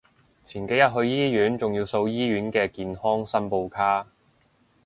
[0.43, 4.07] 前幾日去醫院仲要掃醫院嘅健康申報卡